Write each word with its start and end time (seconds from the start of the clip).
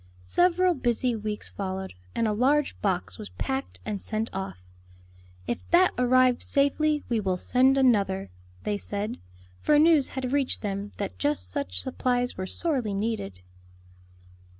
Several 0.23 0.73
busy 0.73 1.15
weeks 1.15 1.51
followed, 1.51 1.93
and 2.15 2.27
a 2.27 2.33
large 2.33 2.75
box 2.81 3.19
was 3.19 3.29
packed 3.29 3.79
and 3.85 4.01
sent 4.01 4.31
off. 4.33 4.65
"If 5.45 5.59
that 5.69 5.91
arrives 5.95 6.43
safely 6.43 7.03
we 7.07 7.19
will 7.19 7.37
send 7.37 7.77
another," 7.77 8.31
they 8.63 8.79
said; 8.79 9.19
for 9.59 9.77
news 9.77 10.07
had 10.17 10.33
reached 10.33 10.63
them 10.63 10.91
that 10.97 11.21
such 11.37 11.81
supplies 11.81 12.35
were 12.35 12.47
sorely 12.47 12.95
needed. 12.95 13.41